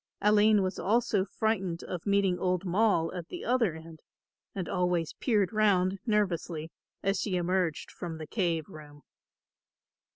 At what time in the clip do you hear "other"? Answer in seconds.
3.45-3.75